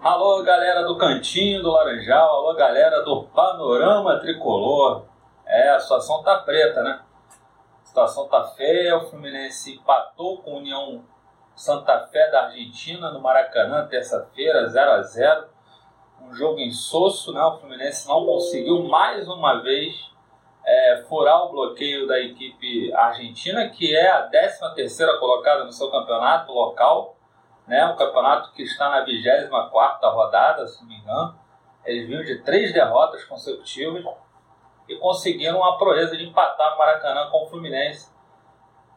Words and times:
Alô, 0.00 0.44
galera 0.44 0.84
do 0.84 0.96
Cantinho 0.96 1.60
do 1.60 1.72
Laranjal, 1.72 2.28
alô, 2.36 2.54
galera 2.54 3.02
do 3.02 3.24
Panorama 3.24 4.20
Tricolor. 4.20 5.06
É, 5.44 5.70
a 5.70 5.80
situação 5.80 6.22
tá 6.22 6.38
preta, 6.38 6.84
né? 6.84 7.00
A 7.82 7.84
situação 7.84 8.28
tá 8.28 8.44
feia, 8.44 8.96
o 8.96 9.10
Fluminense 9.10 9.74
empatou 9.74 10.40
com 10.40 10.52
a 10.52 10.58
União 10.58 11.04
Santa 11.56 12.06
Fé 12.12 12.30
da 12.30 12.44
Argentina 12.44 13.10
no 13.10 13.20
Maracanã, 13.20 13.88
terça-feira, 13.88 14.68
0 14.68 14.90
a 14.92 15.02
0 15.02 15.48
Um 16.22 16.32
jogo 16.32 16.60
insosso, 16.60 17.32
né? 17.32 17.42
O 17.42 17.58
Fluminense 17.58 18.06
não 18.06 18.24
conseguiu 18.24 18.84
mais 18.84 19.26
uma 19.26 19.60
vez 19.62 19.96
é, 20.64 21.04
furar 21.08 21.42
o 21.46 21.50
bloqueio 21.50 22.06
da 22.06 22.20
equipe 22.20 22.94
argentina, 22.94 23.68
que 23.68 23.96
é 23.96 24.08
a 24.12 24.22
13 24.22 24.76
terceira 24.76 25.18
colocada 25.18 25.64
no 25.64 25.72
seu 25.72 25.90
campeonato 25.90 26.52
local 26.52 27.17
né? 27.68 27.84
Um 27.86 27.96
campeonato 27.96 28.52
que 28.52 28.62
está 28.62 28.88
na 28.88 29.04
24 29.04 30.10
rodada, 30.10 30.66
se 30.66 30.80
não 30.80 30.88
me 30.88 30.98
engano. 30.98 31.38
Eles 31.84 32.08
vinham 32.08 32.24
de 32.24 32.42
três 32.42 32.72
derrotas 32.72 33.24
consecutivas 33.24 34.04
e 34.88 34.96
conseguiram 34.96 35.58
uma 35.58 35.78
proeza 35.78 36.16
de 36.16 36.26
empatar 36.26 36.74
o 36.74 36.78
Maracanã 36.78 37.30
com 37.30 37.44
o 37.44 37.46
Fluminense. 37.48 38.10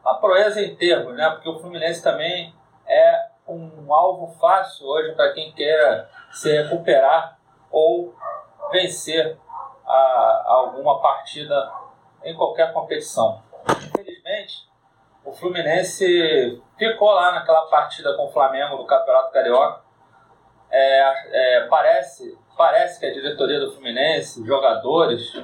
Uma 0.00 0.18
proeza 0.18 0.62
em 0.62 0.74
termos, 0.76 1.14
né? 1.16 1.28
Porque 1.30 1.48
o 1.48 1.58
Fluminense 1.58 2.02
também 2.02 2.54
é 2.86 3.30
um 3.46 3.92
alvo 3.92 4.28
fácil 4.38 4.86
hoje 4.86 5.12
para 5.14 5.32
quem 5.32 5.52
queira 5.52 6.08
se 6.30 6.62
recuperar 6.62 7.38
ou 7.70 8.14
vencer 8.70 9.36
a, 9.84 9.92
a 9.92 10.52
alguma 10.52 11.00
partida 11.00 11.72
em 12.22 12.36
qualquer 12.36 12.72
competição. 12.72 13.42
Infelizmente, 13.68 14.68
o 15.24 15.32
Fluminense 15.32 16.62
ficou 16.78 17.10
lá 17.12 17.32
naquela 17.32 17.66
partida 17.66 18.14
com 18.16 18.26
o 18.26 18.32
Flamengo 18.32 18.76
no 18.76 18.86
Campeonato 18.86 19.32
Carioca. 19.32 19.82
É, 20.70 21.58
é, 21.58 21.66
parece, 21.66 22.38
parece 22.56 23.00
que 23.00 23.06
a 23.06 23.12
diretoria 23.12 23.60
do 23.60 23.72
Fluminense, 23.72 24.44
jogadores, 24.46 25.34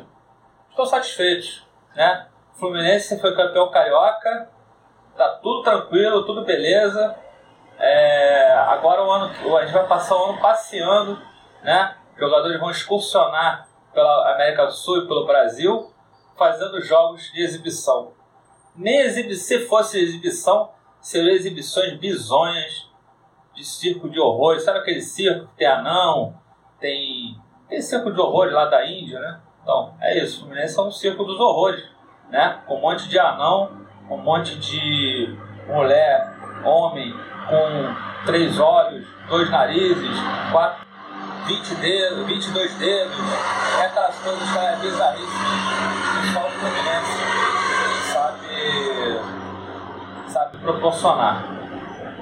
estão 0.71 0.87
satisfeitos. 0.87 1.67
Né? 1.95 2.27
O 2.55 2.59
Fluminense 2.59 3.21
foi 3.21 3.35
campeão 3.35 3.71
carioca, 3.71 4.51
tá 5.17 5.29
tudo 5.43 5.63
tranquilo, 5.63 6.25
tudo 6.25 6.45
beleza. 6.45 7.17
É, 7.79 8.53
agora 8.53 9.05
o 9.05 9.11
ano, 9.11 9.57
a 9.57 9.63
gente 9.63 9.75
vai 9.75 9.87
passar 9.87 10.17
o 10.17 10.31
ano 10.31 10.41
passeando, 10.41 11.21
né? 11.63 11.95
Jogadores 12.17 12.59
vão 12.59 12.71
excursionar 12.71 13.69
pela 13.93 14.33
América 14.33 14.65
do 14.65 14.73
Sul 14.73 15.05
e 15.05 15.07
pelo 15.07 15.27
Brasil, 15.27 15.93
fazendo 16.39 16.81
jogos 16.81 17.31
de 17.33 17.43
exibição. 17.43 18.16
Nem 18.77 19.11
se 19.11 19.67
fosse 19.67 19.99
exibição, 19.99 20.71
seriam 21.01 21.35
exibições 21.35 21.99
bizonhas 21.99 22.91
de 23.55 23.65
circo 23.65 24.09
de 24.09 24.21
horrores. 24.21 24.65
Sabe 24.65 24.81
aquele 24.81 25.01
circo 25.01 25.47
que 25.49 25.57
tem 25.57 25.67
anão, 25.67 26.35
tem, 26.79 27.41
tem 27.69 27.81
circo 27.81 28.13
de 28.13 28.21
horrores 28.21 28.53
lá 28.53 28.67
da 28.67 28.87
Índia, 28.87 29.19
né? 29.19 29.41
Então, 29.63 29.95
é 30.01 30.19
isso. 30.23 30.37
O 30.37 30.41
Fluminense 30.41 30.79
é 30.79 30.83
um 30.83 30.91
circo 30.91 31.25
dos 31.25 31.41
horrores, 31.41 31.83
né? 32.31 32.61
Com 32.67 32.77
um 32.77 32.81
monte 32.81 33.09
de 33.09 33.19
anão, 33.19 33.87
um 34.11 34.19
monte 34.19 34.57
de 34.59 35.37
mulher, 35.67 36.33
homem, 36.65 37.13
com 37.49 38.27
três 38.27 38.59
olhos, 38.61 39.07
dois 39.29 39.51
narizes, 39.51 40.17
quatro, 40.53 40.87
20 41.47 41.75
dedos, 41.77 42.27
22 42.27 42.75
dedos, 42.75 43.17
é 43.81 43.87
aquelas 43.87 44.19
coisas 44.19 44.51
que 44.51 44.59
é 44.59 44.77
bizarríssimas. 44.77 46.33
Só 46.33 46.47
o 46.47 46.51
Fluminense 46.51 47.47
sabe 50.29 50.56
proporcionar. 50.67 51.45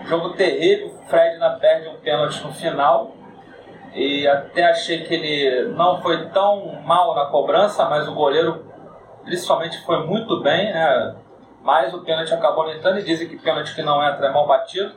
Jogo 0.04 0.34
terrível, 0.34 0.94
Fred 1.08 1.34
ainda 1.34 1.50
perde 1.58 1.88
um 1.88 1.96
pênalti 1.96 2.44
no 2.44 2.52
final. 2.52 3.12
E 3.94 4.26
até 4.28 4.64
achei 4.64 5.04
que 5.04 5.14
ele 5.14 5.68
não 5.72 6.02
foi 6.02 6.28
tão 6.30 6.82
mal 6.82 7.14
na 7.14 7.26
cobrança, 7.26 7.88
mas 7.88 8.06
o 8.06 8.14
goleiro 8.14 8.66
principalmente 9.24 9.82
foi 9.84 10.04
muito 10.04 10.42
bem, 10.42 10.72
né? 10.72 11.16
Mas 11.62 11.94
o 11.94 12.04
pênalti 12.04 12.34
acabou 12.34 12.68
entrando 12.70 12.98
e 12.98 13.04
dizem 13.04 13.28
que 13.28 13.38
pênalti 13.38 13.74
que 13.74 13.82
não 13.82 14.04
entra 14.04 14.26
é 14.26 14.32
mal 14.32 14.46
batido. 14.46 14.94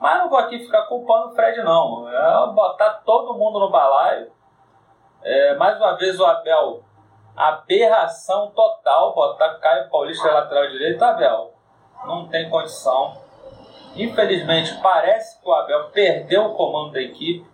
Mas 0.00 0.18
não 0.18 0.28
vou 0.28 0.38
aqui 0.38 0.58
ficar 0.58 0.82
culpando 0.86 1.28
o 1.28 1.34
Fred, 1.34 1.62
não. 1.62 2.08
É 2.08 2.52
botar 2.52 3.02
todo 3.04 3.38
mundo 3.38 3.60
no 3.60 3.70
balaio. 3.70 4.32
É, 5.22 5.54
mais 5.54 5.76
uma 5.76 5.96
vez 5.96 6.18
o 6.18 6.24
Abel, 6.24 6.82
aberração 7.36 8.50
total, 8.50 9.14
botar 9.14 9.60
Caio 9.60 9.88
Paulista 9.88 10.32
lateral 10.32 10.66
direito, 10.68 11.00
Abel 11.04 11.51
não 12.04 12.28
tem 12.28 12.48
condição. 12.48 13.20
Infelizmente, 13.94 14.78
parece 14.82 15.40
que 15.40 15.48
o 15.48 15.52
Abel 15.52 15.90
perdeu 15.90 16.46
o 16.46 16.54
comando 16.54 16.92
da 16.92 17.00
equipe, 17.00 17.46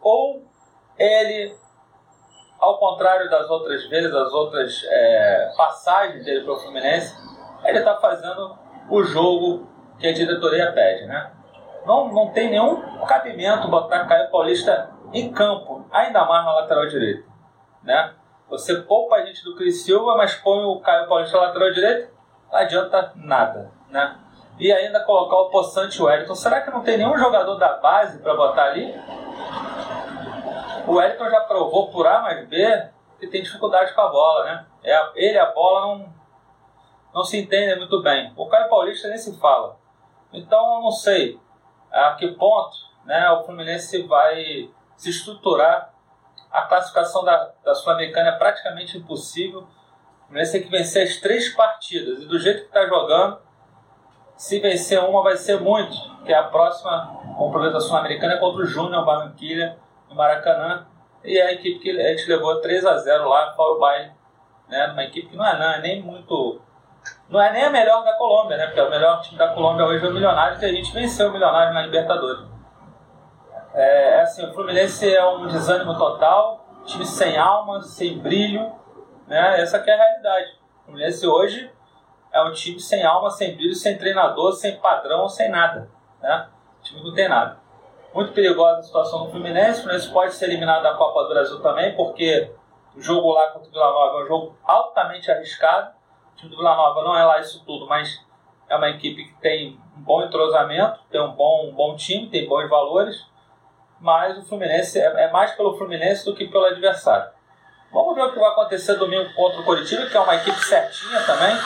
ou 0.00 0.44
ele, 0.96 1.54
ao 2.58 2.78
contrário 2.78 3.28
das 3.28 3.50
outras 3.50 3.88
vezes, 3.88 4.12
das 4.12 4.32
outras 4.32 4.82
é, 4.84 5.52
passagens 5.56 6.24
dele 6.24 6.44
para 6.44 6.52
o 6.52 6.60
Fluminense, 6.60 7.16
ele 7.64 7.78
está 7.78 7.96
fazendo 7.96 8.56
o 8.88 9.02
jogo 9.02 9.68
que 9.98 10.06
a 10.06 10.12
diretoria 10.12 10.72
pede, 10.72 11.06
né? 11.06 11.32
Não, 11.84 12.12
não 12.12 12.30
tem 12.30 12.50
nenhum 12.50 12.80
cabimento 13.06 13.68
botar 13.68 14.06
Caio 14.06 14.30
Paulista 14.30 14.90
em 15.12 15.32
campo, 15.32 15.86
ainda 15.90 16.24
mais 16.24 16.44
na 16.44 16.54
lateral 16.54 16.86
direita, 16.86 17.26
né? 17.82 18.14
Você 18.48 18.76
poupa 18.82 19.16
a 19.16 19.24
gente 19.24 19.44
do 19.44 19.56
Cris 19.56 19.84
Silva, 19.84 20.16
mas 20.16 20.34
põe 20.34 20.64
o 20.64 20.80
Caio 20.80 21.08
Paulista 21.08 21.36
na 21.38 21.46
lateral 21.46 21.72
direita, 21.72 22.10
não 22.50 22.58
adianta 22.58 23.12
nada, 23.16 23.70
né? 23.88 24.18
E 24.58 24.70
ainda 24.72 25.00
colocar 25.04 25.36
o 25.36 25.50
Poçante 25.50 25.98
e 25.98 26.02
o 26.02 26.04
Wellington. 26.04 26.34
Será 26.34 26.60
que 26.60 26.70
não 26.70 26.82
tem 26.82 26.98
nenhum 26.98 27.16
jogador 27.16 27.54
da 27.54 27.78
base 27.78 28.18
para 28.18 28.34
botar 28.34 28.64
ali? 28.64 28.94
O 30.86 30.94
Wellington 30.94 31.30
já 31.30 31.40
provou 31.42 31.90
por 31.90 32.06
A 32.06 32.20
mais 32.20 32.46
B 32.46 32.90
que 33.18 33.26
tem 33.26 33.42
dificuldade 33.42 33.94
com 33.94 34.00
a 34.00 34.08
bola, 34.08 34.44
né? 34.44 34.66
É, 34.82 35.10
ele 35.14 35.38
a 35.38 35.46
bola 35.46 35.80
não, 35.86 36.14
não 37.14 37.24
se 37.24 37.38
entendem 37.38 37.78
muito 37.78 38.02
bem. 38.02 38.32
O 38.36 38.46
Caio 38.48 38.68
Paulista 38.68 39.08
nem 39.08 39.18
se 39.18 39.38
fala. 39.38 39.78
Então 40.32 40.76
eu 40.76 40.80
não 40.82 40.90
sei 40.90 41.38
a 41.90 42.14
que 42.14 42.28
ponto 42.28 42.76
né, 43.04 43.30
o 43.30 43.44
Fluminense 43.44 44.02
vai 44.02 44.70
se 44.96 45.10
estruturar. 45.10 45.92
A 46.50 46.62
classificação 46.62 47.24
da, 47.24 47.52
da 47.64 47.74
Sul-Americana 47.74 48.30
é 48.30 48.38
praticamente 48.38 48.98
impossível 48.98 49.68
Fluminense 50.30 50.52
tem 50.52 50.62
que 50.62 50.70
vencer 50.70 51.02
as 51.02 51.16
três 51.16 51.48
partidas. 51.54 52.22
E 52.22 52.26
do 52.26 52.38
jeito 52.38 52.60
que 52.60 52.66
está 52.66 52.86
jogando, 52.86 53.40
se 54.36 54.60
vencer 54.60 55.02
uma 55.02 55.24
vai 55.24 55.36
ser 55.36 55.60
muito, 55.60 55.96
que 56.24 56.32
é 56.32 56.36
a 56.36 56.44
próxima 56.44 57.18
compromisso 57.36 57.80
Sul-Americana 57.80 58.34
é 58.34 58.36
contra 58.36 58.62
o 58.62 58.66
Júnior 58.66 59.04
Barranquilha, 59.04 59.76
no 60.08 60.14
Maracanã. 60.14 60.86
E 61.24 61.36
é 61.36 61.46
a 61.46 61.52
equipe 61.52 61.80
que 61.80 61.90
a 61.90 62.16
gente 62.16 62.28
levou 62.28 62.60
3 62.60 62.86
a 62.86 62.96
0 62.96 63.28
lá, 63.28 63.52
fora 63.54 63.74
o 63.74 63.80
baile. 63.80 64.12
Né? 64.68 64.86
Uma 64.92 65.02
equipe 65.02 65.28
que 65.30 65.36
não 65.36 65.44
é, 65.44 65.58
não, 65.58 65.72
é 65.72 65.80
nem 65.80 66.00
muito. 66.00 66.62
Não 67.28 67.40
é 67.40 67.52
nem 67.52 67.64
a 67.64 67.70
melhor 67.70 68.04
da 68.04 68.12
Colômbia, 68.12 68.56
né? 68.56 68.66
Porque 68.66 68.80
o 68.80 68.90
melhor 68.90 69.20
time 69.22 69.36
da 69.36 69.48
Colômbia 69.48 69.84
hoje 69.84 70.06
é 70.06 70.08
o 70.08 70.12
Milionários 70.12 70.62
e 70.62 70.64
a 70.64 70.72
gente 70.72 70.92
venceu 70.92 71.28
o 71.28 71.32
Milionários 71.32 71.74
na 71.74 71.82
Libertadores. 71.82 72.46
É, 73.74 74.18
é 74.18 74.20
assim, 74.20 74.46
o 74.46 74.54
Fluminense 74.54 75.12
é 75.12 75.26
um 75.26 75.48
desânimo 75.48 75.98
total, 75.98 76.66
time 76.84 77.04
sem 77.04 77.36
alma, 77.36 77.82
sem 77.82 78.18
brilho, 78.18 78.79
né? 79.30 79.60
Essa 79.60 79.76
é 79.76 79.92
a 79.92 79.96
realidade. 79.96 80.58
O 80.82 80.84
Fluminense 80.86 81.24
hoje 81.24 81.70
é 82.32 82.42
um 82.42 82.52
time 82.52 82.80
sem 82.80 83.04
alma, 83.04 83.30
sem 83.30 83.54
brilho, 83.54 83.74
sem 83.76 83.96
treinador, 83.96 84.52
sem 84.52 84.76
padrão, 84.80 85.28
sem 85.28 85.48
nada. 85.48 85.88
Né? 86.20 86.48
O 86.80 86.82
time 86.82 87.04
não 87.04 87.14
tem 87.14 87.28
nada. 87.28 87.60
Muito 88.12 88.32
perigosa 88.32 88.80
a 88.80 88.82
situação 88.82 89.24
do 89.24 89.30
Fluminense. 89.30 89.78
O 89.78 89.82
Fluminense 89.82 90.12
pode 90.12 90.34
ser 90.34 90.46
eliminado 90.46 90.82
da 90.82 90.94
Copa 90.94 91.22
do 91.22 91.28
Brasil 91.28 91.62
também, 91.62 91.94
porque 91.94 92.50
o 92.96 93.00
jogo 93.00 93.32
lá 93.32 93.52
contra 93.52 93.68
o 93.68 93.72
Vila 93.72 93.92
Nova 93.92 94.18
é 94.18 94.24
um 94.24 94.26
jogo 94.26 94.58
altamente 94.64 95.30
arriscado. 95.30 95.92
O 96.32 96.36
time 96.36 96.50
do 96.50 96.56
Vila 96.56 96.74
Nova 96.74 97.04
não 97.04 97.16
é 97.16 97.24
lá 97.24 97.38
isso 97.38 97.64
tudo, 97.64 97.86
mas 97.86 98.26
é 98.68 98.74
uma 98.74 98.90
equipe 98.90 99.26
que 99.26 99.40
tem 99.40 99.78
um 99.96 100.02
bom 100.02 100.24
entrosamento, 100.24 100.98
tem 101.08 101.20
um 101.20 101.30
bom, 101.30 101.68
um 101.68 101.72
bom 101.72 101.94
time, 101.94 102.28
tem 102.28 102.48
bons 102.48 102.68
valores. 102.68 103.30
Mas 104.00 104.36
o 104.38 104.42
Fluminense 104.44 104.98
é, 104.98 105.04
é 105.26 105.30
mais 105.30 105.52
pelo 105.52 105.78
Fluminense 105.78 106.24
do 106.24 106.34
que 106.34 106.48
pelo 106.48 106.64
adversário. 106.64 107.30
Vamos 107.92 108.14
ver 108.14 108.22
o 108.22 108.32
que 108.32 108.38
vai 108.38 108.50
acontecer 108.50 108.94
domingo 108.94 109.34
contra 109.34 109.60
o 109.60 109.64
Curitiba, 109.64 110.06
que 110.06 110.16
é 110.16 110.20
uma 110.20 110.36
equipe 110.36 110.64
certinha 110.64 111.20
também. 111.26 111.56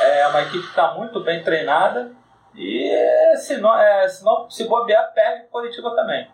É 0.00 0.26
uma 0.28 0.42
equipe 0.42 0.62
que 0.62 0.68
está 0.68 0.94
muito 0.94 1.20
bem 1.20 1.42
treinada. 1.42 2.12
E 2.54 3.36
se 3.36 3.58
não, 3.58 3.76
é, 3.76 4.08
se, 4.08 4.24
não, 4.24 4.48
se 4.48 4.64
bobear, 4.64 5.12
perde 5.12 5.46
o 5.46 5.48
Curitiba 5.48 5.94
também. 5.94 6.30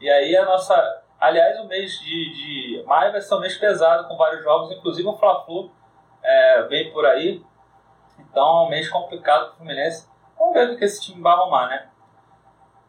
E 0.00 0.10
aí 0.10 0.36
a 0.36 0.44
nossa. 0.44 1.02
Aliás, 1.18 1.58
o 1.60 1.66
mês 1.66 1.92
de, 2.00 2.78
de 2.78 2.84
maio 2.84 3.12
vai 3.12 3.20
ser 3.20 3.34
um 3.34 3.40
mês 3.40 3.56
pesado 3.56 4.08
com 4.08 4.16
vários 4.16 4.42
jogos, 4.42 4.72
inclusive 4.72 5.08
o 5.08 5.16
Fla-Flu 5.16 5.70
é, 6.22 6.62
vem 6.62 6.92
por 6.92 7.06
aí. 7.06 7.42
Então 8.18 8.42
é 8.42 8.66
um 8.66 8.68
mês 8.68 8.88
complicado 8.88 9.44
para 9.44 9.52
o 9.52 9.56
Fluminense. 9.58 10.08
Vamos 10.38 10.54
ver 10.54 10.70
o 10.70 10.76
que 10.76 10.84
esse 10.84 11.00
time 11.00 11.22
vai 11.22 11.32
arrumar, 11.32 11.68
né? 11.68 11.88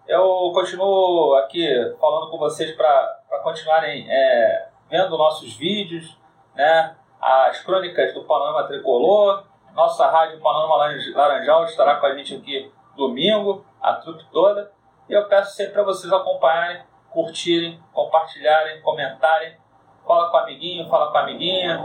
Eu 0.07 0.51
continuo 0.53 1.35
aqui 1.35 1.65
falando 2.01 2.29
com 2.29 2.37
vocês 2.37 2.75
para 2.75 3.19
continuarem 3.43 4.05
é, 4.09 4.67
vendo 4.93 5.17
nossos 5.17 5.55
vídeos, 5.55 6.15
né? 6.53 6.95
as 7.19 7.59
crônicas 7.61 8.13
do 8.13 8.25
Panorama 8.25 8.67
Tricolor, 8.67 9.43
nossa 9.73 10.07
rádio 10.07 10.39
Panorama 10.39 10.75
Laranjal 11.15 11.63
estará 11.63 11.95
com 11.95 12.05
a 12.05 12.15
gente 12.15 12.35
aqui 12.35 12.71
domingo, 12.95 13.65
a 13.81 13.93
trupe 13.93 14.23
toda. 14.31 14.71
E 15.09 15.13
eu 15.13 15.27
peço 15.27 15.55
sempre 15.55 15.73
para 15.73 15.81
vocês 15.81 16.13
acompanharem, 16.13 16.83
curtirem, 17.09 17.81
compartilharem, 17.91 18.81
comentarem. 18.81 19.57
Fala 20.05 20.29
com 20.29 20.37
o 20.37 20.39
amiguinho, 20.41 20.87
fala 20.87 21.11
com 21.11 21.17
a 21.17 21.21
amiguinha, 21.21 21.83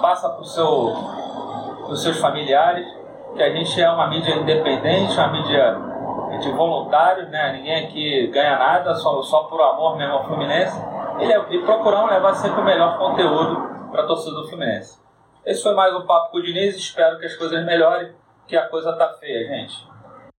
passa 0.00 0.30
para 0.30 0.44
seu, 0.44 0.94
os 1.86 2.02
seus 2.02 2.16
familiares, 2.16 2.86
que 3.34 3.42
a 3.42 3.50
gente 3.50 3.78
é 3.78 3.90
uma 3.90 4.06
mídia 4.06 4.36
independente, 4.36 5.12
uma 5.12 5.28
mídia 5.28 5.95
de 6.38 6.50
voluntários, 6.52 7.28
né? 7.30 7.52
ninguém 7.52 7.86
aqui 7.86 8.26
ganha 8.28 8.58
nada, 8.58 8.94
só, 8.94 9.22
só 9.22 9.44
por 9.44 9.60
amor 9.60 9.96
mesmo 9.96 10.14
ao 10.14 10.24
Fluminense, 10.24 10.78
e, 11.18 11.54
e 11.56 11.62
procuramos 11.62 12.10
levar 12.10 12.34
sempre 12.34 12.60
o 12.60 12.64
melhor 12.64 12.98
conteúdo 12.98 13.90
para 13.90 14.02
a 14.02 14.06
torcida 14.06 14.36
do 14.36 14.48
Fluminense. 14.48 15.00
Esse 15.44 15.62
foi 15.62 15.74
mais 15.74 15.94
um 15.94 16.06
Papo 16.06 16.32
com 16.32 16.38
o 16.38 16.42
Diniz, 16.42 16.76
espero 16.76 17.18
que 17.18 17.26
as 17.26 17.34
coisas 17.34 17.64
melhorem, 17.64 18.12
que 18.46 18.56
a 18.56 18.68
coisa 18.68 18.92
tá 18.94 19.08
feia, 19.14 19.46
gente. 19.46 19.95